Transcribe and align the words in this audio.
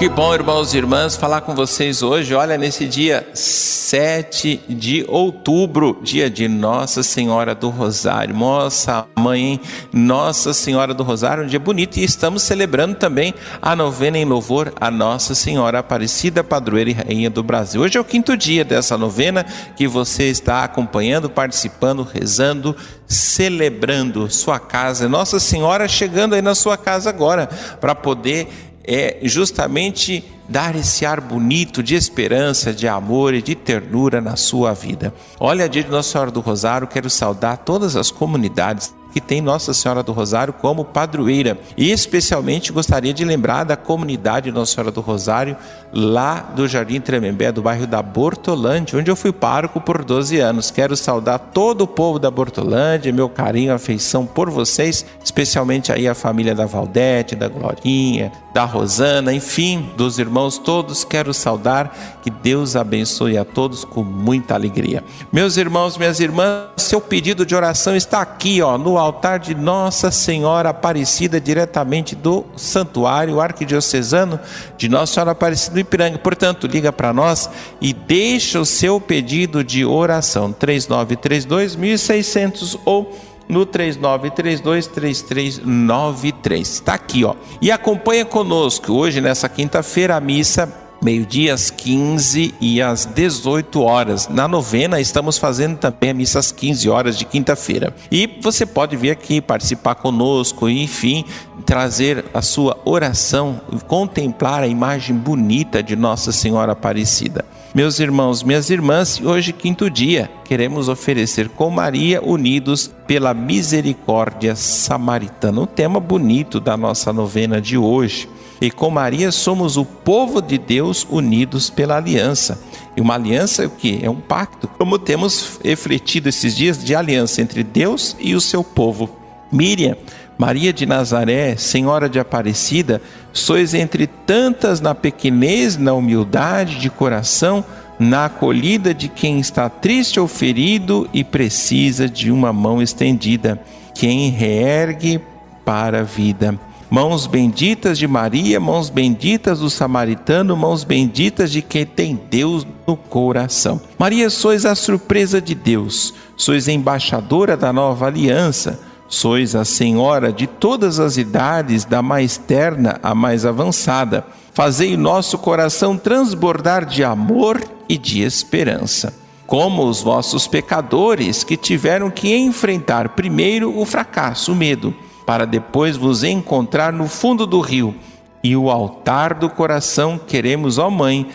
Que 0.00 0.08
bom, 0.08 0.34
irmãos 0.34 0.72
e 0.72 0.78
irmãs, 0.78 1.14
falar 1.14 1.42
com 1.42 1.54
vocês 1.54 2.02
hoje. 2.02 2.34
Olha, 2.34 2.56
nesse 2.56 2.86
dia 2.86 3.28
7 3.34 4.62
de 4.66 5.04
outubro, 5.06 5.98
dia 6.02 6.30
de 6.30 6.48
Nossa 6.48 7.02
Senhora 7.02 7.54
do 7.54 7.68
Rosário. 7.68 8.34
Nossa 8.34 9.06
mãe, 9.14 9.60
Nossa 9.92 10.54
Senhora 10.54 10.94
do 10.94 11.02
Rosário, 11.02 11.44
um 11.44 11.46
dia 11.46 11.60
bonito. 11.60 11.98
E 11.98 12.02
estamos 12.02 12.42
celebrando 12.42 12.94
também 12.94 13.34
a 13.60 13.76
novena 13.76 14.16
em 14.16 14.24
louvor 14.24 14.72
a 14.80 14.90
Nossa 14.90 15.34
Senhora 15.34 15.80
Aparecida, 15.80 16.42
padroeira 16.42 16.88
e 16.88 16.94
rainha 16.94 17.28
do 17.28 17.42
Brasil. 17.42 17.82
Hoje 17.82 17.98
é 17.98 18.00
o 18.00 18.04
quinto 18.04 18.38
dia 18.38 18.64
dessa 18.64 18.96
novena 18.96 19.44
que 19.76 19.86
você 19.86 20.30
está 20.30 20.64
acompanhando, 20.64 21.28
participando, 21.28 22.08
rezando, 22.10 22.74
celebrando 23.06 24.30
sua 24.30 24.58
casa. 24.58 25.10
Nossa 25.10 25.38
Senhora 25.38 25.86
chegando 25.86 26.34
aí 26.34 26.40
na 26.40 26.54
sua 26.54 26.78
casa 26.78 27.10
agora 27.10 27.48
para 27.78 27.94
poder 27.94 28.69
é 28.84 29.18
justamente 29.22 30.24
dar 30.48 30.74
esse 30.74 31.06
ar 31.06 31.20
bonito 31.20 31.82
de 31.82 31.94
esperança, 31.94 32.72
de 32.72 32.88
amor 32.88 33.34
e 33.34 33.42
de 33.42 33.54
ternura 33.54 34.20
na 34.20 34.36
sua 34.36 34.72
vida. 34.72 35.14
Olha, 35.38 35.68
dia 35.68 35.84
de 35.84 35.90
Nossa 35.90 36.10
Senhora 36.10 36.30
do 36.30 36.40
Rosário, 36.40 36.88
quero 36.88 37.08
saudar 37.08 37.58
todas 37.58 37.94
as 37.94 38.10
comunidades 38.10 38.92
que 39.12 39.20
tem 39.20 39.40
Nossa 39.40 39.72
Senhora 39.74 40.02
do 40.02 40.12
Rosário 40.12 40.52
como 40.52 40.84
padroeira. 40.84 41.58
E 41.76 41.90
especialmente 41.90 42.72
gostaria 42.72 43.12
de 43.12 43.24
lembrar 43.24 43.64
da 43.64 43.76
comunidade 43.76 44.50
Nossa 44.52 44.74
Senhora 44.74 44.90
do 44.90 45.00
Rosário, 45.00 45.56
lá 45.92 46.40
do 46.54 46.68
Jardim 46.68 47.00
Tremembé, 47.00 47.50
do 47.50 47.62
bairro 47.62 47.86
da 47.86 48.02
Bortolândia, 48.02 48.98
onde 48.98 49.10
eu 49.10 49.16
fui 49.16 49.32
pároco 49.32 49.80
por 49.80 50.04
12 50.04 50.38
anos. 50.38 50.70
Quero 50.70 50.96
saudar 50.96 51.38
todo 51.38 51.82
o 51.82 51.86
povo 51.86 52.18
da 52.18 52.30
Bortolândia, 52.30 53.12
meu 53.12 53.28
carinho, 53.28 53.74
afeição 53.74 54.24
por 54.24 54.50
vocês, 54.50 55.04
especialmente 55.22 55.92
aí 55.92 56.06
a 56.06 56.14
família 56.14 56.54
da 56.54 56.66
Valdete, 56.66 57.34
da 57.34 57.48
Glorinha, 57.48 58.32
da 58.52 58.64
Rosana, 58.64 59.32
enfim, 59.32 59.90
dos 59.96 60.18
irmãos 60.18 60.58
todos, 60.58 61.04
quero 61.04 61.32
saudar, 61.32 62.18
que 62.22 62.30
Deus 62.30 62.76
abençoe 62.76 63.38
a 63.38 63.44
todos 63.44 63.84
com 63.84 64.02
muita 64.02 64.54
alegria. 64.54 65.04
Meus 65.32 65.56
irmãos, 65.56 65.96
minhas 65.96 66.20
irmãs, 66.20 66.68
seu 66.76 67.00
pedido 67.00 67.46
de 67.46 67.54
oração 67.54 67.94
está 67.94 68.20
aqui, 68.20 68.60
ó, 68.60 68.76
no 68.76 68.98
altar 69.00 69.38
de 69.38 69.54
Nossa 69.54 70.10
Senhora 70.10 70.70
Aparecida, 70.70 71.40
diretamente 71.40 72.14
do 72.14 72.44
Santuário 72.56 73.40
Arquidiocesano 73.40 74.38
de 74.76 74.88
Nossa 74.88 75.14
Senhora 75.14 75.30
Aparecida 75.32 75.74
do 75.74 75.80
Ipiranga. 75.80 76.18
Portanto, 76.18 76.66
liga 76.66 76.92
para 76.92 77.12
nós 77.12 77.48
e 77.80 77.92
deixa 77.92 78.60
o 78.60 78.66
seu 78.66 79.00
pedido 79.00 79.64
de 79.64 79.84
oração, 79.84 80.52
3932 80.52 81.74
1600 81.76 82.78
ou 82.84 83.16
no 83.48 83.66
39323393. 83.66 86.60
Está 86.60 86.94
aqui, 86.94 87.24
ó. 87.24 87.34
E 87.60 87.72
acompanha 87.72 88.24
conosco 88.24 88.92
hoje 88.92 89.20
nessa 89.20 89.48
quinta-feira 89.48 90.16
a 90.16 90.20
missa 90.20 90.72
meio-dia 91.02 91.54
às 91.54 91.70
15 91.70 92.54
e 92.60 92.82
às 92.82 93.04
18 93.04 93.80
horas. 93.80 94.28
Na 94.28 94.46
novena, 94.46 95.00
estamos 95.00 95.38
fazendo 95.38 95.78
também 95.78 96.10
a 96.10 96.14
missa 96.14 96.38
às 96.38 96.52
15 96.52 96.88
horas 96.88 97.18
de 97.18 97.24
quinta-feira. 97.24 97.94
E 98.10 98.38
você 98.40 98.66
pode 98.66 98.96
vir 98.96 99.10
aqui 99.10 99.40
participar 99.40 99.94
conosco 99.96 100.68
enfim, 100.68 101.24
trazer 101.64 102.24
a 102.32 102.42
sua 102.42 102.78
oração 102.84 103.60
contemplar 103.86 104.62
a 104.62 104.66
imagem 104.66 105.16
bonita 105.16 105.82
de 105.82 105.96
Nossa 105.96 106.32
Senhora 106.32 106.72
Aparecida. 106.72 107.44
Meus 107.72 108.00
irmãos, 108.00 108.42
minhas 108.42 108.68
irmãs, 108.68 109.20
hoje, 109.20 109.52
quinto 109.52 109.88
dia, 109.88 110.28
queremos 110.44 110.88
oferecer 110.88 111.48
com 111.50 111.70
Maria 111.70 112.20
unidos 112.20 112.90
pela 113.06 113.32
misericórdia 113.32 114.56
samaritana. 114.56 115.60
Um 115.60 115.66
tema 115.66 116.00
bonito 116.00 116.58
da 116.58 116.76
nossa 116.76 117.12
novena 117.12 117.60
de 117.60 117.78
hoje. 117.78 118.28
E 118.60 118.70
com 118.70 118.90
Maria 118.90 119.32
somos 119.32 119.76
o 119.76 119.84
povo 119.84 120.42
de 120.42 120.58
Deus 120.58 121.06
unidos 121.08 121.70
pela 121.70 121.96
aliança. 121.96 122.62
E 122.94 123.00
uma 123.00 123.14
aliança 123.14 123.62
é 123.62 123.66
o 123.66 123.70
que? 123.70 124.00
É 124.02 124.10
um 124.10 124.20
pacto. 124.20 124.68
Como 124.68 124.98
temos 124.98 125.58
refletido 125.64 126.28
esses 126.28 126.54
dias 126.54 126.82
de 126.82 126.94
aliança 126.94 127.40
entre 127.40 127.62
Deus 127.62 128.14
e 128.20 128.34
o 128.34 128.40
seu 128.40 128.62
povo. 128.62 129.08
Miriam, 129.50 129.96
Maria 130.36 130.72
de 130.72 130.86
Nazaré, 130.86 131.56
Senhora 131.56 132.08
de 132.08 132.18
Aparecida, 132.18 133.00
sois 133.32 133.74
entre 133.74 134.06
tantas 134.06 134.80
na 134.80 134.94
pequenez, 134.94 135.76
na 135.76 135.94
humildade 135.94 136.78
de 136.78 136.90
coração, 136.90 137.64
na 137.98 138.26
acolhida 138.26 138.94
de 138.94 139.08
quem 139.08 139.38
está 139.38 139.68
triste 139.68 140.20
ou 140.20 140.26
ferido 140.26 141.08
e 141.12 141.22
precisa 141.22 142.08
de 142.08 142.30
uma 142.30 142.52
mão 142.52 142.80
estendida, 142.80 143.60
quem 143.94 144.30
reergue 144.30 145.20
para 145.64 146.00
a 146.00 146.02
vida. 146.02 146.58
Mãos 146.90 147.28
benditas 147.28 147.96
de 147.96 148.08
Maria, 148.08 148.58
mãos 148.58 148.90
benditas 148.90 149.60
do 149.60 149.70
samaritano, 149.70 150.56
mãos 150.56 150.82
benditas 150.82 151.52
de 151.52 151.62
quem 151.62 151.86
tem 151.86 152.20
Deus 152.28 152.66
no 152.84 152.96
coração. 152.96 153.80
Maria, 153.96 154.28
sois 154.28 154.66
a 154.66 154.74
surpresa 154.74 155.40
de 155.40 155.54
Deus, 155.54 156.12
sois 156.36 156.66
embaixadora 156.66 157.56
da 157.56 157.72
nova 157.72 158.06
aliança, 158.06 158.80
sois 159.08 159.54
a 159.54 159.64
senhora 159.64 160.32
de 160.32 160.48
todas 160.48 160.98
as 160.98 161.16
idades, 161.16 161.84
da 161.84 162.02
mais 162.02 162.36
terna 162.36 162.98
à 163.04 163.14
mais 163.14 163.46
avançada. 163.46 164.26
Fazei 164.52 164.96
nosso 164.96 165.38
coração 165.38 165.96
transbordar 165.96 166.84
de 166.84 167.04
amor 167.04 167.62
e 167.88 167.96
de 167.96 168.20
esperança 168.22 169.14
como 169.46 169.84
os 169.84 170.00
vossos 170.00 170.46
pecadores 170.46 171.42
que 171.42 171.56
tiveram 171.56 172.08
que 172.08 172.32
enfrentar 172.36 173.08
primeiro 173.08 173.76
o 173.76 173.84
fracasso, 173.84 174.52
o 174.52 174.54
medo, 174.54 174.94
para 175.30 175.46
depois 175.46 175.96
vos 175.96 176.24
encontrar 176.24 176.92
no 176.92 177.06
fundo 177.06 177.46
do 177.46 177.60
rio. 177.60 177.94
E 178.42 178.56
o 178.56 178.68
altar 178.68 179.32
do 179.32 179.48
coração 179.48 180.18
queremos, 180.18 180.76
ó 180.76 180.90
Mãe, 180.90 181.28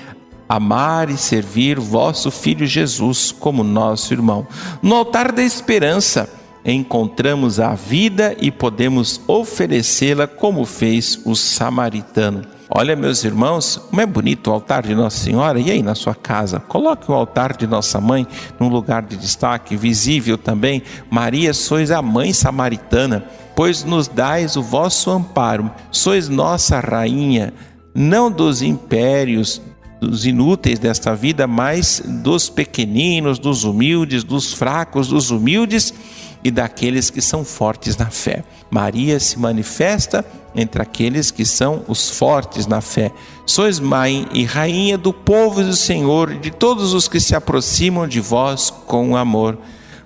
amar 0.50 1.10
e 1.10 1.16
servir 1.16 1.80
vosso 1.80 2.30
Filho 2.30 2.68
Jesus 2.68 3.32
como 3.32 3.64
nosso 3.64 4.14
irmão. 4.14 4.46
No 4.82 4.96
altar 4.96 5.32
da 5.32 5.42
esperança, 5.42 6.30
encontramos 6.66 7.58
a 7.58 7.74
vida 7.74 8.36
e 8.38 8.52
podemos 8.52 9.22
oferecê-la 9.30 10.28
como 10.28 10.66
fez 10.66 11.22
o 11.24 11.34
samaritano. 11.34 12.42
Olha, 12.78 12.94
meus 12.94 13.24
irmãos, 13.24 13.78
como 13.90 14.02
é 14.02 14.06
bonito 14.06 14.48
o 14.50 14.54
altar 14.54 14.84
de 14.84 14.94
Nossa 14.94 15.18
Senhora. 15.18 15.58
E 15.62 15.72
aí, 15.72 15.82
na 15.82 15.96
sua 15.96 16.14
casa, 16.14 16.60
coloque 16.60 17.10
o 17.10 17.14
altar 17.14 17.56
de 17.56 17.66
Nossa 17.66 18.02
Mãe 18.02 18.28
num 18.60 18.68
lugar 18.68 19.02
de 19.04 19.16
destaque, 19.16 19.78
visível 19.78 20.38
também. 20.38 20.84
Maria, 21.10 21.54
sois 21.54 21.90
a 21.90 22.02
mãe 22.02 22.34
samaritana 22.34 23.24
pois 23.56 23.86
nos 23.86 24.10
dais 24.10 24.58
o 24.58 24.62
vosso 24.62 25.10
amparo. 25.10 25.72
Sois 25.90 26.28
nossa 26.28 26.82
rainha, 26.82 27.54
não 27.94 28.30
dos 28.30 28.62
impérios, 28.62 29.62
dos 30.02 30.26
inúteis 30.26 30.78
desta 30.78 31.16
vida, 31.16 31.48
mas 31.48 32.04
dos 32.06 32.50
pequeninos, 32.50 33.40
dos 33.40 33.64
humildes, 33.64 34.26
dos 34.26 34.54
fracos, 34.54 35.08
dos 35.08 35.32
humildes 35.32 35.94
e 36.46 36.52
daqueles 36.52 37.10
que 37.10 37.22
são 37.22 37.44
fortes 37.44 37.98
na 37.98 38.12
fé. 38.12 38.44
Maria 38.70 39.20
se 39.20 39.40
manifesta 39.40 40.24
entre 40.56 40.80
aqueles 40.80 41.32
que 41.32 41.44
são 41.44 41.84
os 41.88 42.12
fortes 42.12 42.68
na 42.68 42.82
fé. 42.82 43.12
Sois 43.48 43.80
mãe 43.80 44.28
e 44.32 44.44
rainha 44.44 44.96
do 44.96 45.12
povo 45.12 45.64
do 45.64 45.76
Senhor, 45.76 46.36
de 46.36 46.52
todos 46.52 46.94
os 46.94 47.08
que 47.08 47.20
se 47.20 47.36
aproximam 47.36 48.08
de 48.08 48.20
vós 48.20 48.70
com 48.70 49.18
amor. 49.18 49.58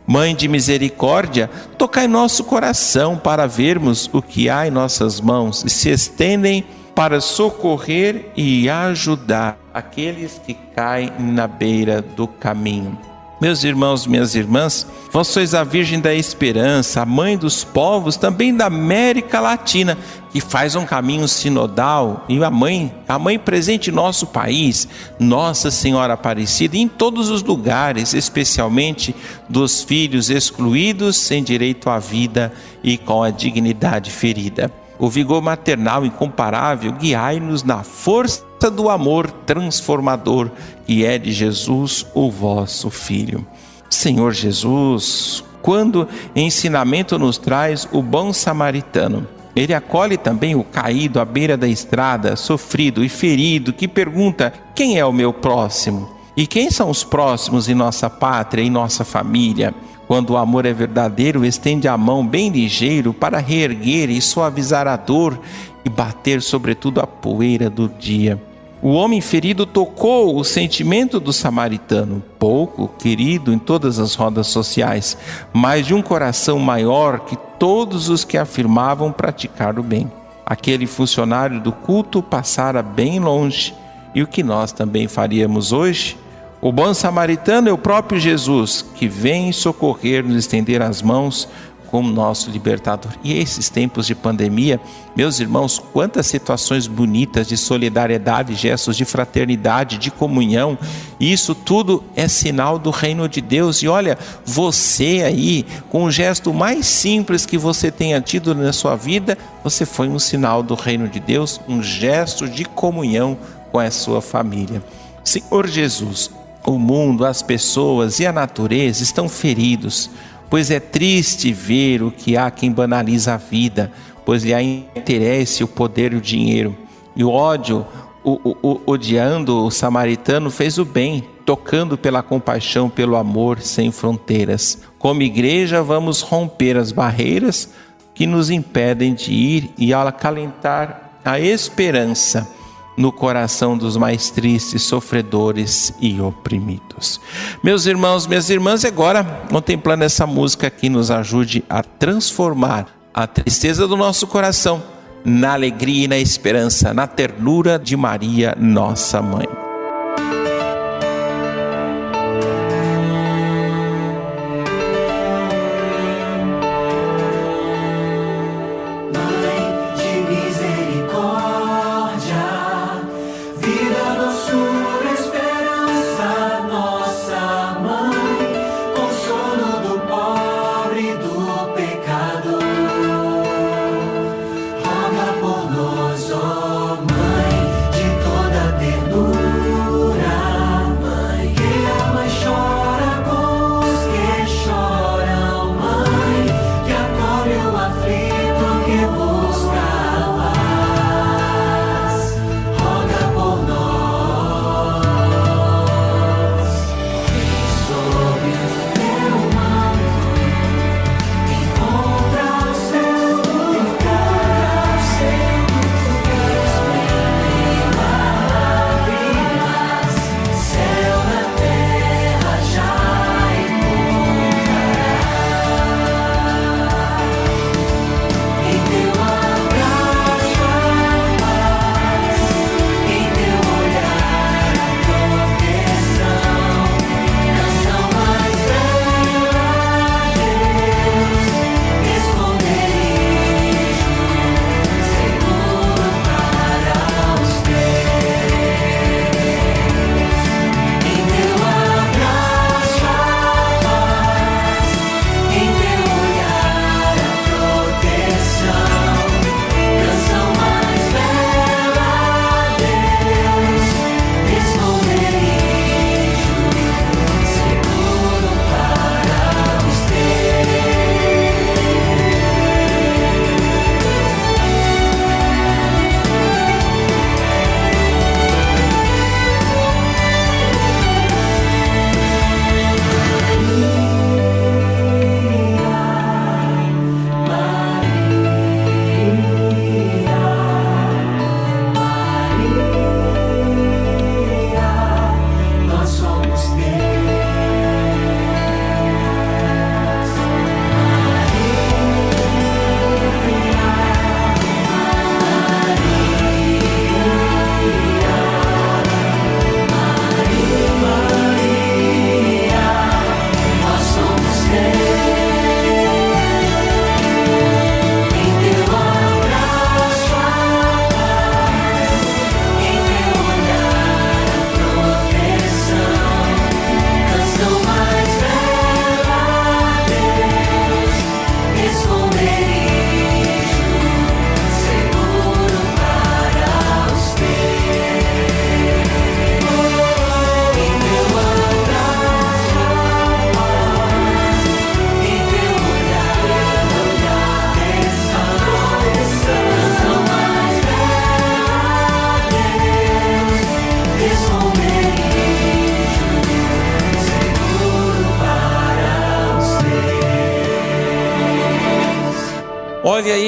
Mãe 0.08 0.34
de 0.34 0.48
misericórdia, 0.48 1.50
tocai 1.78 2.08
nosso 2.08 2.46
coração 2.46 3.18
para 3.18 3.46
vermos 3.46 4.10
o 4.14 4.22
que 4.22 4.50
há 4.50 4.66
em 4.66 4.72
nossas 4.72 5.20
mãos 5.20 5.66
e 5.66 5.70
se 5.70 5.90
estendem 5.90 6.64
para 6.96 7.20
socorrer 7.20 8.32
e 8.34 8.70
ajudar 8.70 9.60
aqueles 9.74 10.40
que 10.46 10.54
caem 10.74 11.12
na 11.20 11.48
beira 11.48 12.02
do 12.02 12.30
caminho. 12.30 13.09
Meus 13.40 13.64
irmãos, 13.64 14.06
minhas 14.06 14.36
irmãs, 14.36 14.86
vós 15.14 15.30
sois 15.30 15.54
a 15.54 15.64
Virgem 15.64 16.02
da 16.02 16.14
Esperança, 16.14 17.02
a 17.02 17.06
mãe 17.06 17.38
dos 17.38 17.64
povos, 17.64 18.18
também 18.18 18.54
da 18.54 18.66
América 18.66 19.40
Latina, 19.40 19.98
que 20.30 20.42
faz 20.42 20.76
um 20.76 20.86
caminho 20.86 21.26
sinodal, 21.26 22.26
e 22.28 22.44
a 22.44 22.50
mãe, 22.50 22.94
a 23.08 23.18
mãe 23.18 23.40
presente 23.40 23.92
em 23.92 23.94
nosso 23.94 24.28
país, 24.28 24.90
Nossa 25.18 25.72
Senhora 25.72 26.16
Aparecida, 26.16 26.76
em 26.76 26.90
todos 26.90 27.30
os 27.30 27.42
lugares, 27.42 28.14
especialmente 28.14 29.16
dos 29.48 29.82
filhos 29.84 30.30
excluídos, 30.30 31.16
sem 31.16 31.42
direito 31.42 31.90
à 31.90 31.98
vida 31.98 32.52
e 32.84 32.98
com 32.98 33.24
a 33.24 33.30
dignidade 33.30 34.12
ferida. 34.12 34.70
O 35.00 35.10
vigor 35.10 35.42
maternal 35.42 36.06
incomparável, 36.06 36.92
guiai-nos 36.92 37.64
na 37.64 37.84
força 37.84 38.49
do 38.68 38.90
amor 38.90 39.30
transformador 39.30 40.50
que 40.90 41.06
é 41.06 41.20
de 41.20 41.32
Jesus, 41.32 42.04
o 42.16 42.32
vosso 42.32 42.90
Filho. 42.90 43.46
Senhor 43.88 44.34
Jesus, 44.34 45.44
quando 45.62 46.08
ensinamento 46.36 47.20
nos 47.20 47.38
traz 47.38 47.88
o 47.92 48.02
bom 48.02 48.34
samaritano. 48.34 49.28
Ele 49.56 49.72
acolhe 49.72 50.18
também 50.18 50.56
o 50.56 50.64
caído 50.64 51.20
à 51.20 51.26
beira 51.26 51.56
da 51.56 51.68
estrada, 51.68 52.36
sofrido 52.36 53.04
e 53.04 53.10
ferido, 53.10 53.72
que 53.72 53.88
pergunta: 53.88 54.52
quem 54.74 54.98
é 54.98 55.06
o 55.06 55.14
meu 55.14 55.32
próximo? 55.32 56.10
E 56.36 56.48
quem 56.48 56.72
são 56.72 56.90
os 56.90 57.04
próximos 57.04 57.70
em 57.70 57.76
nossa 57.76 58.10
pátria, 58.10 58.64
em 58.64 58.70
nossa 58.72 59.06
família? 59.06 59.74
Quando 60.08 60.32
o 60.32 60.38
amor 60.38 60.66
é 60.66 60.74
verdadeiro, 60.74 61.46
estende 61.46 61.88
a 61.88 61.96
mão 61.96 62.26
bem 62.26 62.50
ligeiro 62.50 63.14
para 63.14 63.38
reerguer 63.38 64.10
e 64.10 64.20
suavizar 64.20 64.88
a 64.88 64.96
dor 64.96 65.40
e 65.86 65.90
bater 65.90 66.42
sobretudo 66.42 67.00
a 67.00 67.06
poeira 67.06 67.70
do 67.70 67.88
dia. 67.88 68.49
O 68.82 68.92
homem 68.94 69.20
ferido 69.20 69.66
tocou 69.66 70.38
o 70.38 70.44
sentimento 70.46 71.20
do 71.20 71.34
samaritano, 71.34 72.24
pouco 72.40 72.88
querido 72.88 73.52
em 73.52 73.60
todas 73.60 74.00
as 74.00 74.16
rodas 74.16 74.48
sociais, 74.48 75.18
mas 75.52 75.86
de 75.86 75.94
um 75.94 76.02
coração 76.02 76.58
maior 76.60 77.20
que 77.20 77.36
todos 77.60 78.08
os 78.08 78.24
que 78.24 78.38
afirmavam 78.38 79.12
praticar 79.12 79.78
o 79.78 79.84
bem. 79.84 80.10
Aquele 80.46 80.88
funcionário 80.88 81.60
do 81.60 81.74
culto 81.74 82.24
passara 82.24 82.82
bem 82.82 83.20
longe, 83.20 83.76
e 84.16 84.24
o 84.24 84.28
que 84.28 84.42
nós 84.42 84.72
também 84.72 85.10
faríamos 85.10 85.74
hoje? 85.74 86.18
O 86.62 86.72
bom 86.72 86.94
samaritano 86.94 87.68
é 87.68 87.74
o 87.74 87.78
próprio 87.78 88.20
Jesus, 88.20 88.86
que 88.96 89.10
vem 89.10 89.52
socorrer, 89.52 90.24
nos 90.24 90.38
estender 90.38 90.82
as 90.82 91.02
mãos, 91.02 91.50
como 91.90 92.12
nosso 92.12 92.50
libertador. 92.52 93.12
E 93.24 93.34
esses 93.34 93.70
tempos 93.70 94.06
de 94.06 94.14
pandemia, 94.14 94.80
meus 95.16 95.40
irmãos, 95.40 95.80
quantas 95.92 96.28
situações 96.28 96.88
bonitas 96.88 97.48
de 97.48 97.58
solidariedade, 97.58 98.56
gestos 98.56 98.96
de 98.96 99.06
fraternidade, 99.06 99.98
de 99.98 100.12
comunhão, 100.12 100.78
isso 101.20 101.56
tudo 101.56 102.04
é 102.16 102.28
sinal 102.28 102.78
do 102.78 102.92
reino 102.92 103.28
de 103.28 103.42
Deus. 103.42 103.82
E 103.82 103.88
olha, 103.88 104.18
você 104.46 105.24
aí, 105.26 105.66
com 105.90 106.04
o 106.04 106.12
gesto 106.12 106.54
mais 106.54 106.86
simples 106.86 107.46
que 107.46 107.58
você 107.58 107.92
tenha 107.92 108.22
tido 108.22 108.54
na 108.54 108.72
sua 108.72 108.96
vida, 108.96 109.38
você 109.64 109.86
foi 109.86 110.08
um 110.08 110.20
sinal 110.20 110.62
do 110.62 110.76
reino 110.76 111.08
de 111.08 111.20
Deus, 111.20 111.60
um 111.68 111.82
gesto 111.82 112.48
de 112.48 112.66
comunhão 112.66 113.38
com 113.72 113.80
a 113.80 113.90
sua 113.90 114.22
família. 114.22 114.84
Senhor 115.24 115.68
Jesus, 115.68 116.32
o 116.66 116.78
mundo, 116.78 117.26
as 117.26 117.42
pessoas 117.42 118.20
e 118.20 118.28
a 118.28 118.32
natureza 118.32 119.02
estão 119.04 119.28
feridos 119.28 120.10
pois 120.50 120.72
é 120.72 120.80
triste 120.80 121.54
ver 121.54 122.02
o 122.02 122.12
que 122.12 122.36
há 122.36 122.50
quem 122.50 122.72
banaliza 122.72 123.34
a 123.34 123.38
vida, 123.38 123.92
pois 124.26 124.44
lhe 124.44 124.54
há 124.54 124.62
interesse 124.62 125.64
o 125.64 125.68
poder 125.68 126.14
e 126.14 126.18
o 126.18 126.22
dinheiro. 126.22 126.76
E 127.16 127.24
o 127.24 127.30
ódio, 127.30 127.86
o, 128.24 128.56
o, 128.62 128.82
odiando 128.86 129.66
o 129.66 129.72
samaritano, 129.72 130.50
fez 130.50 130.78
o 130.78 130.86
bem, 130.86 131.24
tocando 131.46 131.98
pela 131.98 132.24
compaixão, 132.24 132.90
pelo 132.90 133.16
amor 133.16 133.62
sem 133.62 133.92
fronteiras. 133.92 134.82
Como 134.98 135.22
igreja, 135.22 135.82
vamos 135.82 136.22
romper 136.22 136.78
as 136.78 136.92
barreiras 136.92 137.70
que 138.14 138.26
nos 138.26 138.50
impedem 138.50 139.14
de 139.14 139.32
ir 139.32 139.70
e 139.78 139.94
acalentar 139.94 141.20
a 141.24 141.40
esperança 141.40 142.59
no 143.00 143.14
coração 143.14 143.78
dos 143.78 143.96
mais 143.96 144.30
tristes, 144.30 144.84
sofredores 144.84 145.94
e 146.02 146.20
oprimidos. 146.20 147.22
Meus 147.64 147.86
irmãos, 147.86 148.28
minhas 148.28 148.50
irmãs, 148.50 148.84
agora, 148.84 149.24
contemplando 149.50 150.04
essa 150.04 150.28
música 150.28 150.70
que 150.70 150.90
nos 150.90 151.10
ajude 151.10 151.64
a 151.70 151.82
transformar 151.82 152.88
a 153.14 153.26
tristeza 153.26 153.88
do 153.88 153.96
nosso 153.96 154.28
coração 154.28 154.84
na 155.24 155.54
alegria 155.54 156.04
e 156.04 156.08
na 156.10 156.18
esperança, 156.18 156.94
na 156.94 157.08
ternura 157.08 157.80
de 157.80 157.96
Maria, 157.96 158.54
nossa 158.60 159.22
mãe. 159.22 159.69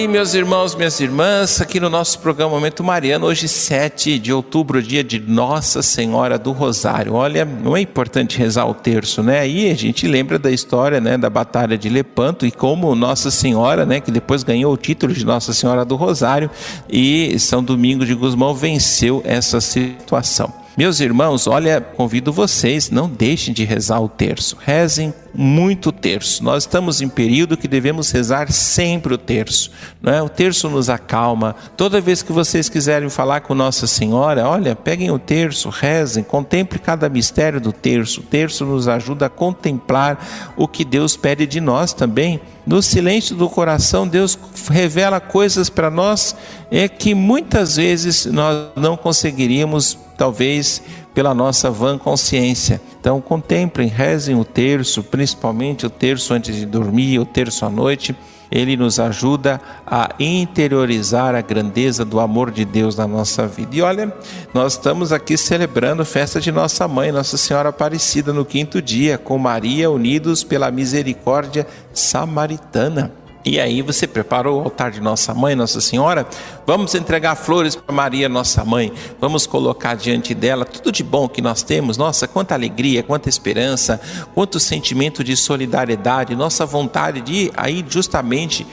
Aí, 0.01 0.07
meus 0.07 0.33
irmãos, 0.33 0.73
minhas 0.73 0.99
irmãs, 0.99 1.61
aqui 1.61 1.79
no 1.79 1.87
nosso 1.87 2.17
programa 2.19 2.55
Momento 2.55 2.83
Mariano, 2.83 3.27
hoje 3.27 3.47
7 3.47 4.17
de 4.17 4.33
outubro, 4.33 4.81
dia 4.81 5.03
de 5.03 5.19
Nossa 5.19 5.83
Senhora 5.83 6.39
do 6.39 6.51
Rosário. 6.51 7.13
Olha, 7.13 7.45
não 7.45 7.77
é 7.77 7.81
importante 7.81 8.35
rezar 8.35 8.65
o 8.65 8.73
terço, 8.73 9.21
né? 9.21 9.41
Aí 9.41 9.69
a 9.69 9.75
gente 9.75 10.07
lembra 10.07 10.39
da 10.39 10.49
história, 10.49 10.99
né, 10.99 11.19
da 11.19 11.29
Batalha 11.29 11.77
de 11.77 11.87
Lepanto 11.87 12.47
e 12.47 12.51
como 12.51 12.95
Nossa 12.95 13.29
Senhora, 13.29 13.85
né, 13.85 13.99
que 13.99 14.09
depois 14.09 14.41
ganhou 14.41 14.73
o 14.73 14.77
título 14.77 15.13
de 15.13 15.23
Nossa 15.23 15.53
Senhora 15.53 15.85
do 15.85 15.95
Rosário 15.95 16.49
e 16.89 17.37
São 17.37 17.63
Domingo 17.63 18.03
de 18.03 18.15
Guzmão 18.15 18.55
venceu 18.55 19.21
essa 19.23 19.61
situação. 19.61 20.60
Meus 20.81 20.99
irmãos, 20.99 21.45
olha, 21.45 21.79
convido 21.79 22.33
vocês, 22.33 22.89
não 22.89 23.07
deixem 23.07 23.53
de 23.53 23.63
rezar 23.63 23.99
o 23.99 24.09
terço. 24.09 24.57
Rezem 24.59 25.13
muito 25.31 25.91
terço. 25.91 26.43
Nós 26.43 26.63
estamos 26.63 27.01
em 27.01 27.07
período 27.07 27.55
que 27.55 27.67
devemos 27.67 28.09
rezar 28.09 28.51
sempre 28.51 29.13
o 29.13 29.17
terço. 29.17 29.69
Não 30.01 30.11
é? 30.11 30.23
O 30.23 30.27
terço 30.27 30.67
nos 30.71 30.89
acalma. 30.89 31.55
Toda 31.77 32.01
vez 32.01 32.23
que 32.23 32.31
vocês 32.31 32.67
quiserem 32.67 33.11
falar 33.11 33.41
com 33.41 33.53
Nossa 33.53 33.85
Senhora, 33.85 34.47
olha, 34.47 34.75
peguem 34.75 35.11
o 35.11 35.19
terço, 35.19 35.69
rezem, 35.69 36.23
contemple 36.23 36.79
cada 36.79 37.07
mistério 37.07 37.61
do 37.61 37.71
terço. 37.71 38.21
O 38.21 38.23
terço 38.23 38.65
nos 38.65 38.87
ajuda 38.87 39.27
a 39.27 39.29
contemplar 39.29 40.53
o 40.57 40.67
que 40.67 40.83
Deus 40.83 41.15
pede 41.15 41.45
de 41.45 41.61
nós 41.61 41.93
também. 41.93 42.41
No 42.65 42.81
silêncio 42.81 43.35
do 43.35 43.47
coração, 43.47 44.07
Deus 44.07 44.37
revela 44.67 45.19
coisas 45.19 45.69
para 45.69 45.91
nós 45.91 46.35
é 46.71 46.87
que 46.87 47.13
muitas 47.13 47.75
vezes 47.75 48.25
nós 48.25 48.69
não 48.75 48.95
conseguiríamos 48.95 49.97
talvez 50.21 50.83
pela 51.15 51.33
nossa 51.33 51.71
vã 51.71 51.97
consciência. 51.97 52.79
Então, 52.99 53.19
contemplem, 53.19 53.87
rezem 53.87 54.39
o 54.39 54.45
terço, 54.45 55.01
principalmente 55.01 55.83
o 55.83 55.89
terço 55.89 56.31
antes 56.31 56.55
de 56.55 56.63
dormir, 56.63 57.17
o 57.17 57.25
terço 57.25 57.65
à 57.65 57.69
noite. 57.71 58.15
Ele 58.51 58.77
nos 58.77 58.99
ajuda 58.99 59.59
a 59.83 60.11
interiorizar 60.19 61.33
a 61.33 61.41
grandeza 61.41 62.05
do 62.05 62.19
amor 62.19 62.51
de 62.51 62.63
Deus 62.63 62.95
na 62.95 63.07
nossa 63.07 63.47
vida. 63.47 63.75
E 63.75 63.81
olha, 63.81 64.15
nós 64.53 64.73
estamos 64.73 65.11
aqui 65.11 65.35
celebrando 65.35 66.03
a 66.03 66.05
festa 66.05 66.39
de 66.39 66.51
nossa 66.51 66.87
mãe, 66.87 67.11
Nossa 67.11 67.35
Senhora 67.35 67.69
Aparecida, 67.69 68.31
no 68.31 68.45
quinto 68.45 68.79
dia, 68.79 69.17
com 69.17 69.39
Maria 69.39 69.89
unidos 69.89 70.43
pela 70.43 70.69
misericórdia 70.69 71.65
samaritana. 71.91 73.20
E 73.43 73.59
aí 73.59 73.81
você 73.81 74.05
preparou 74.05 74.61
o 74.61 74.63
altar 74.65 74.91
de 74.91 75.01
Nossa 75.01 75.33
Mãe, 75.33 75.55
Nossa 75.55 75.81
Senhora? 75.81 76.27
Vamos 76.65 76.93
entregar 76.93 77.35
flores 77.35 77.75
para 77.75 77.93
Maria, 77.93 78.29
nossa 78.29 78.63
mãe. 78.63 78.93
Vamos 79.19 79.47
colocar 79.47 79.95
diante 79.95 80.35
dela 80.35 80.63
tudo 80.63 80.91
de 80.91 81.03
bom 81.03 81.27
que 81.27 81.41
nós 81.41 81.63
temos. 81.63 81.97
Nossa, 81.97 82.27
quanta 82.27 82.53
alegria, 82.53 83.01
quanta 83.01 83.29
esperança, 83.29 83.99
quanto 84.35 84.59
sentimento 84.59 85.23
de 85.23 85.35
solidariedade, 85.35 86.35
nossa 86.35 86.67
vontade 86.67 87.19
de 87.21 87.51
aí 87.57 87.83
justamente 87.87 88.65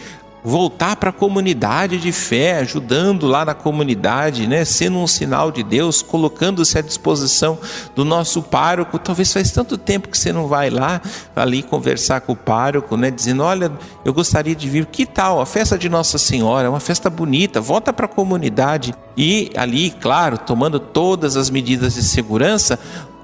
voltar 0.43 0.97
para 0.97 1.11
a 1.11 1.13
comunidade 1.13 1.99
de 1.99 2.13
fé, 2.13 2.59
ajudando 2.59 3.27
lá 3.27 3.45
na 3.45 3.55
comunidade, 3.55 4.47
né, 4.47 4.65
sendo 4.65 4.99
um 4.99 5.07
sinal 5.07 5.51
de 5.51 5.63
Deus, 5.63 6.03
colocando-se 6.03 6.79
à 6.79 6.81
disposição 6.81 7.59
do 7.95 8.05
nosso 8.05 8.43
pároco. 8.43 8.99
Talvez 8.99 9.33
faz 9.33 9.51
tanto 9.51 9.77
tempo 9.77 10.09
que 10.09 10.17
você 10.17 10.33
não 10.33 10.47
vai 10.47 10.71
lá, 10.71 11.01
ali 11.35 11.63
conversar 11.63 12.21
com 12.21 12.33
o 12.33 12.37
pároco, 12.37 12.97
né, 12.97 13.11
dizendo: 13.11 13.43
Olha, 13.43 13.73
eu 14.05 14.13
gostaria 14.13 14.55
de 14.55 14.69
vir, 14.69 14.87
que 14.87 15.05
tal? 15.05 15.41
A 15.41 15.47
festa 15.47 15.77
de 15.77 15.89
Nossa 15.89 16.19
Senhora, 16.19 16.67
é 16.67 16.71
uma 16.71 16.81
festa 16.81 17.11
bonita, 17.11 17.61
volta 17.61 17.93
para 17.93 18.07
a 18.07 18.09
comunidade. 18.09 18.95
E 19.17 19.51
ali, 19.57 19.91
claro, 19.91 20.39
tomando 20.39 20.79
todas 20.79 21.37
as 21.37 21.51
medidas 21.51 21.95
de 21.95 22.03
segurança, 22.03 22.79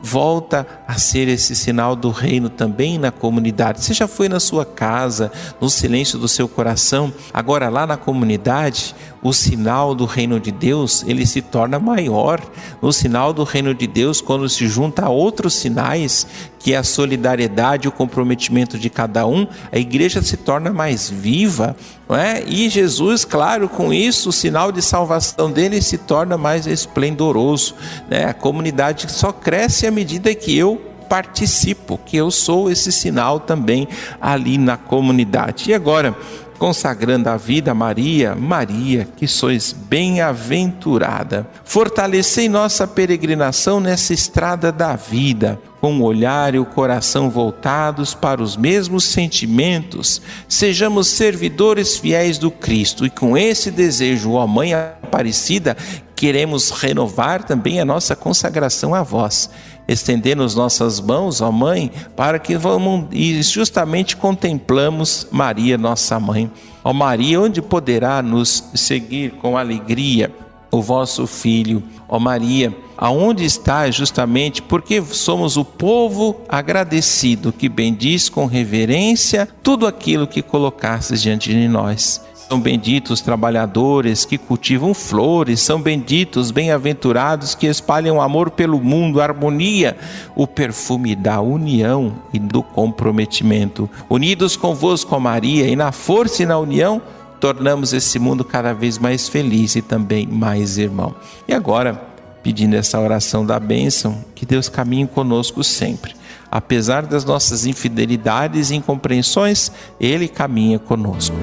volta 0.04 0.66
a 0.86 0.98
ser 0.98 1.28
esse 1.28 1.56
sinal 1.56 1.96
do 1.96 2.10
reino 2.10 2.50
também 2.50 2.98
na 2.98 3.10
comunidade. 3.10 3.82
Você 3.82 3.94
já 3.94 4.06
foi 4.06 4.28
na 4.28 4.38
sua 4.38 4.66
casa, 4.66 5.32
no 5.58 5.70
silêncio 5.70 6.18
do 6.18 6.28
seu 6.28 6.46
coração, 6.46 7.10
agora 7.32 7.70
lá 7.70 7.86
na 7.86 7.96
comunidade, 7.96 8.94
o 9.22 9.32
sinal 9.32 9.94
do 9.94 10.04
reino 10.04 10.38
de 10.38 10.52
Deus, 10.52 11.02
ele 11.06 11.24
se 11.24 11.40
torna 11.40 11.78
maior. 11.78 12.38
O 12.82 12.92
sinal 12.92 13.32
do 13.32 13.44
reino 13.44 13.74
de 13.74 13.86
Deus, 13.86 14.20
quando 14.20 14.46
se 14.50 14.68
junta 14.68 15.06
a 15.06 15.08
outros 15.08 15.54
sinais, 15.54 16.26
que 16.58 16.74
é 16.74 16.76
a 16.76 16.82
solidariedade 16.82 17.88
o 17.88 17.92
comprometimento 17.92 18.78
de 18.78 18.88
cada 18.88 19.26
um, 19.26 19.46
a 19.70 19.78
igreja 19.78 20.22
se 20.22 20.36
torna 20.36 20.72
mais 20.72 21.10
viva, 21.10 21.76
não 22.08 22.16
é? 22.16 22.42
E 22.46 22.68
Jesus, 22.70 23.24
claro, 23.24 23.68
com 23.68 23.92
isso, 23.92 24.30
o 24.30 24.32
sinal 24.32 24.72
de 24.72 24.80
salvação 24.80 25.50
dele 25.50 25.80
se 25.82 25.98
torna 25.98 26.38
mais 26.38 26.66
esplendoroso, 26.66 27.74
né? 28.08 28.24
A 28.24 28.34
comunidade 28.34 29.10
só 29.10 29.30
cresce 29.32 29.86
à 29.86 29.90
medida 29.94 30.34
que 30.34 30.56
eu 30.56 30.76
participo, 31.08 31.98
que 32.04 32.16
eu 32.16 32.30
sou 32.30 32.70
esse 32.70 32.90
sinal 32.90 33.38
também 33.38 33.86
ali 34.20 34.58
na 34.58 34.76
comunidade. 34.76 35.70
E 35.70 35.74
agora, 35.74 36.16
consagrando 36.58 37.28
a 37.28 37.36
vida 37.36 37.70
a 37.72 37.74
Maria, 37.74 38.34
Maria, 38.34 39.06
que 39.16 39.26
sois 39.26 39.72
bem-aventurada. 39.72 41.46
Fortalecei 41.64 42.48
nossa 42.48 42.86
peregrinação 42.86 43.80
nessa 43.80 44.12
estrada 44.12 44.72
da 44.72 44.96
vida, 44.96 45.58
com 45.80 45.98
o 45.98 46.02
olhar 46.02 46.54
e 46.54 46.58
o 46.58 46.64
coração 46.64 47.28
voltados 47.28 48.14
para 48.14 48.42
os 48.42 48.56
mesmos 48.56 49.04
sentimentos. 49.04 50.22
Sejamos 50.48 51.08
servidores 51.08 51.98
fiéis 51.98 52.38
do 52.38 52.50
Cristo 52.50 53.04
e 53.04 53.10
com 53.10 53.36
esse 53.36 53.70
desejo, 53.70 54.32
ó 54.32 54.46
Mãe 54.46 54.72
Aparecida, 54.72 55.76
queremos 56.16 56.70
renovar 56.70 57.44
também 57.44 57.80
a 57.80 57.84
nossa 57.84 58.14
consagração 58.14 58.94
a 58.94 59.02
vós 59.02 59.50
estendendo 59.86 60.44
nossas 60.54 61.00
mãos, 61.00 61.40
ó 61.40 61.52
Mãe, 61.52 61.90
para 62.16 62.38
que 62.38 62.56
vamos 62.56 63.06
e 63.12 63.42
justamente 63.42 64.16
contemplamos 64.16 65.28
Maria, 65.30 65.76
nossa 65.76 66.18
mãe. 66.18 66.50
Ó 66.82 66.92
Maria, 66.92 67.40
onde 67.40 67.62
poderá 67.62 68.22
nos 68.22 68.64
seguir 68.74 69.32
com 69.32 69.56
alegria 69.56 70.34
o 70.70 70.82
vosso 70.82 71.26
filho? 71.26 71.82
Ó 72.08 72.18
Maria, 72.18 72.74
aonde 72.96 73.44
está 73.44 73.90
justamente 73.90 74.62
porque 74.62 75.02
somos 75.02 75.56
o 75.56 75.64
povo 75.64 76.40
agradecido 76.48 77.52
que 77.52 77.68
bendiz 77.68 78.28
com 78.28 78.46
reverência 78.46 79.48
tudo 79.62 79.86
aquilo 79.86 80.26
que 80.26 80.42
colocastes 80.42 81.22
diante 81.22 81.50
de 81.50 81.68
nós. 81.68 82.22
São 82.54 82.60
benditos 82.60 83.10
os 83.14 83.20
trabalhadores 83.20 84.24
que 84.24 84.38
cultivam 84.38 84.94
flores, 84.94 85.60
são 85.60 85.82
benditos, 85.82 86.52
bem-aventurados 86.52 87.52
que 87.52 87.66
espalham 87.66 88.22
amor 88.22 88.48
pelo 88.52 88.80
mundo, 88.80 89.20
harmonia, 89.20 89.96
o 90.36 90.46
perfume 90.46 91.16
da 91.16 91.40
união 91.40 92.14
e 92.32 92.38
do 92.38 92.62
comprometimento. 92.62 93.90
Unidos 94.08 94.54
convosco, 94.54 95.18
Maria, 95.18 95.66
e 95.66 95.74
na 95.74 95.90
força 95.90 96.44
e 96.44 96.46
na 96.46 96.56
união, 96.56 97.02
tornamos 97.40 97.92
esse 97.92 98.20
mundo 98.20 98.44
cada 98.44 98.72
vez 98.72 98.98
mais 98.98 99.28
feliz 99.28 99.74
e 99.74 99.82
também 99.82 100.24
mais 100.24 100.78
irmão. 100.78 101.12
E 101.48 101.52
agora, 101.52 102.00
pedindo 102.40 102.76
essa 102.76 103.00
oração 103.00 103.44
da 103.44 103.58
bênção, 103.58 104.24
que 104.32 104.46
Deus 104.46 104.68
caminhe 104.68 105.08
conosco 105.08 105.64
sempre. 105.64 106.14
Apesar 106.48 107.04
das 107.04 107.24
nossas 107.24 107.66
infidelidades 107.66 108.70
e 108.70 108.76
incompreensões, 108.76 109.72
Ele 109.98 110.28
caminha 110.28 110.78
conosco. 110.78 111.34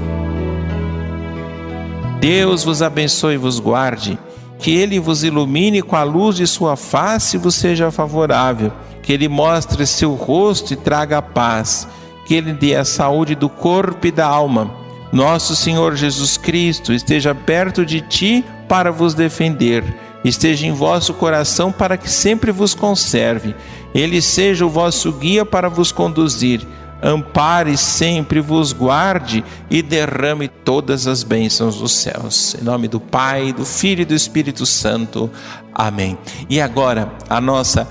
Deus 2.21 2.63
vos 2.63 2.83
abençoe 2.83 3.33
e 3.33 3.37
vos 3.37 3.59
guarde, 3.59 4.15
que 4.59 4.69
Ele 4.69 4.99
vos 4.99 5.23
ilumine 5.23 5.81
com 5.81 5.95
a 5.95 6.03
luz 6.03 6.35
de 6.35 6.45
sua 6.45 6.75
face 6.75 7.35
e 7.35 7.39
vos 7.39 7.55
seja 7.55 7.89
favorável, 7.89 8.71
que 9.01 9.11
Ele 9.11 9.27
mostre 9.27 9.87
seu 9.87 10.13
rosto 10.13 10.71
e 10.71 10.75
traga 10.75 11.17
a 11.17 11.21
paz, 11.23 11.87
que 12.27 12.35
Ele 12.35 12.53
dê 12.53 12.75
a 12.75 12.85
saúde 12.85 13.33
do 13.33 13.49
corpo 13.49 14.05
e 14.05 14.11
da 14.11 14.27
alma. 14.27 14.69
Nosso 15.11 15.55
Senhor 15.55 15.95
Jesus 15.95 16.37
Cristo 16.37 16.93
esteja 16.93 17.33
perto 17.33 17.83
de 17.83 18.01
ti 18.01 18.45
para 18.69 18.91
vos 18.91 19.15
defender, 19.15 19.83
esteja 20.23 20.67
em 20.67 20.73
vosso 20.73 21.15
coração 21.15 21.71
para 21.71 21.97
que 21.97 22.07
sempre 22.07 22.51
vos 22.51 22.75
conserve, 22.75 23.55
Ele 23.95 24.21
seja 24.21 24.63
o 24.63 24.69
vosso 24.69 25.11
guia 25.11 25.43
para 25.43 25.67
vos 25.67 25.91
conduzir 25.91 26.61
ampare 27.01 27.77
sempre, 27.77 28.39
vos 28.39 28.73
guarde 28.73 29.43
e 29.69 29.81
derrame 29.81 30.47
todas 30.47 31.07
as 31.07 31.23
bênçãos 31.23 31.77
dos 31.77 31.93
céus. 31.93 32.55
Em 32.59 32.63
nome 32.63 32.87
do 32.87 32.99
Pai, 32.99 33.51
do 33.53 33.65
Filho 33.65 34.01
e 34.01 34.05
do 34.05 34.13
Espírito 34.13 34.65
Santo. 34.65 35.29
Amém. 35.73 36.17
E 36.49 36.61
agora, 36.61 37.11
a 37.29 37.41
nossa 37.41 37.87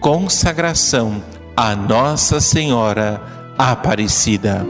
consagração 0.00 1.22
a 1.56 1.74
Nossa 1.74 2.38
Senhora 2.38 3.18
Aparecida. 3.56 4.64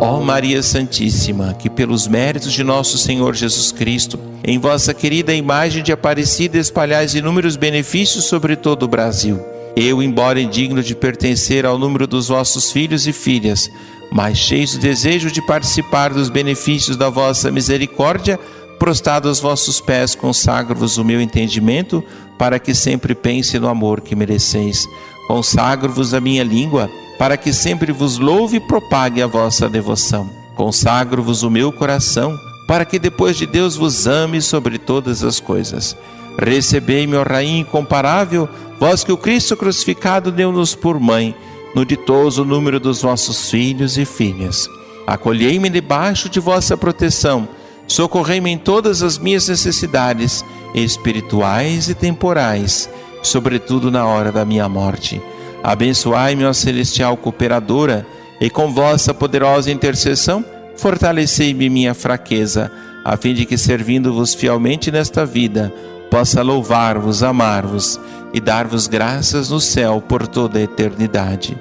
Ó 0.00 0.20
Maria 0.22 0.62
Santíssima, 0.62 1.52
que 1.52 1.68
pelos 1.68 2.08
méritos 2.08 2.52
de 2.54 2.64
nosso 2.64 2.96
Senhor 2.96 3.34
Jesus 3.34 3.70
Cristo, 3.70 4.18
em 4.42 4.58
vossa 4.58 4.94
querida 4.94 5.34
imagem 5.34 5.82
de 5.82 5.92
Aparecida 5.92 6.56
espalhais 6.56 7.14
inúmeros 7.14 7.56
benefícios 7.56 8.24
sobre 8.24 8.56
todo 8.56 8.84
o 8.84 8.88
Brasil 8.88 9.51
eu, 9.76 10.02
embora 10.02 10.40
indigno 10.40 10.82
de 10.82 10.94
pertencer 10.94 11.64
ao 11.64 11.78
número 11.78 12.06
dos 12.06 12.28
vossos 12.28 12.70
filhos 12.70 13.06
e 13.06 13.12
filhas, 13.12 13.70
mas 14.10 14.36
cheio 14.36 14.66
de 14.66 14.78
desejo 14.78 15.30
de 15.30 15.40
participar 15.40 16.12
dos 16.12 16.28
benefícios 16.28 16.96
da 16.96 17.08
vossa 17.08 17.50
misericórdia, 17.50 18.38
prostrado 18.78 19.28
aos 19.28 19.40
vossos 19.40 19.80
pés, 19.80 20.14
consagro-vos 20.14 20.98
o 20.98 21.04
meu 21.04 21.20
entendimento, 21.20 22.04
para 22.36 22.58
que 22.58 22.74
sempre 22.74 23.14
pense 23.14 23.58
no 23.58 23.68
amor 23.68 24.00
que 24.00 24.16
mereceis. 24.16 24.86
Consagro-vos 25.26 26.12
a 26.12 26.20
minha 26.20 26.44
língua, 26.44 26.90
para 27.18 27.36
que 27.36 27.52
sempre 27.52 27.92
vos 27.92 28.18
louve 28.18 28.56
e 28.56 28.60
propague 28.60 29.22
a 29.22 29.26
vossa 29.26 29.68
devoção. 29.68 30.28
Consagro-vos 30.56 31.42
o 31.42 31.50
meu 31.50 31.72
coração, 31.72 32.36
para 32.66 32.84
que 32.84 32.98
depois 32.98 33.36
de 33.36 33.46
Deus 33.46 33.76
vos 33.76 34.06
ame 34.06 34.42
sobre 34.42 34.78
todas 34.78 35.22
as 35.22 35.40
coisas. 35.40 35.96
Recebei-me, 36.38 37.16
Rainha 37.22 37.60
incomparável, 37.60 38.48
vós 38.78 39.04
que 39.04 39.12
o 39.12 39.16
Cristo 39.16 39.56
crucificado 39.56 40.32
deu-nos 40.32 40.74
por 40.74 40.98
mãe, 40.98 41.34
no 41.74 41.84
ditoso 41.84 42.44
número 42.44 42.80
dos 42.80 43.02
vossos 43.02 43.50
filhos 43.50 43.96
e 43.96 44.04
filhas. 44.04 44.68
Acolhei-me 45.06 45.68
debaixo 45.68 46.28
de 46.28 46.40
vossa 46.40 46.76
proteção, 46.76 47.48
socorrei-me 47.86 48.50
em 48.50 48.58
todas 48.58 49.02
as 49.02 49.18
minhas 49.18 49.48
necessidades, 49.48 50.44
espirituais 50.74 51.88
e 51.88 51.94
temporais, 51.94 52.88
sobretudo 53.22 53.90
na 53.90 54.06
hora 54.06 54.32
da 54.32 54.44
minha 54.44 54.68
morte 54.68 55.20
Abençoai-me, 55.62 56.44
ó 56.44 56.52
celestial 56.52 57.16
cooperadora, 57.16 58.04
e 58.40 58.50
com 58.50 58.72
vossa 58.72 59.14
poderosa 59.14 59.70
intercessão, 59.70 60.44
fortalecei-me 60.76 61.70
minha 61.70 61.94
fraqueza, 61.94 62.70
a 63.04 63.16
fim 63.16 63.32
de 63.32 63.46
que, 63.46 63.56
servindo-vos 63.56 64.34
fielmente 64.34 64.90
nesta 64.90 65.24
vida, 65.24 65.72
possa 66.12 66.42
louvar-vos, 66.42 67.22
amar-vos 67.22 67.98
e 68.34 68.40
dar-vos 68.40 68.86
graças 68.86 69.48
no 69.48 69.58
céu 69.58 69.98
por 70.06 70.26
toda 70.26 70.58
a 70.58 70.62
eternidade. 70.62 71.56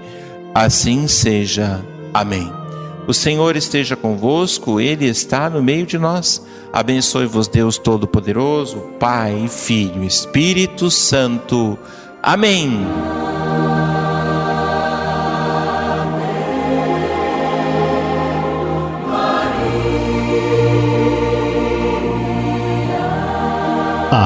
Assim 0.53 1.07
seja. 1.07 1.79
Amém. 2.13 2.51
O 3.07 3.13
Senhor 3.13 3.55
esteja 3.55 3.95
convosco, 3.95 4.81
Ele 4.81 5.05
está 5.05 5.49
no 5.49 5.63
meio 5.63 5.85
de 5.85 5.97
nós. 5.97 6.45
Abençoe-vos, 6.73 7.47
Deus 7.47 7.77
Todo-Poderoso, 7.77 8.77
Pai, 8.99 9.47
Filho, 9.47 10.03
Espírito 10.03 10.91
Santo. 10.91 11.79
Amém. 12.21 12.85